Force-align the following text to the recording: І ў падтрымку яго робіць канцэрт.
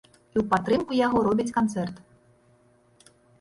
І 0.11 0.35
ў 0.35 0.43
падтрымку 0.53 0.97
яго 0.99 1.17
робіць 1.27 1.53
канцэрт. 1.59 1.95